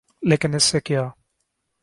[0.21, 1.09] لیکن اس سے کیا؟